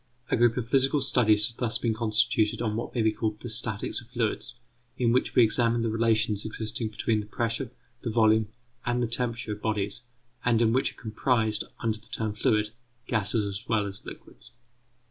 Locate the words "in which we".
4.97-5.43